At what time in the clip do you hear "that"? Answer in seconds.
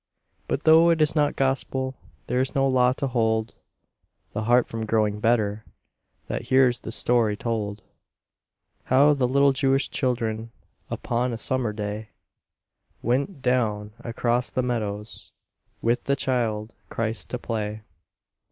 6.25-6.47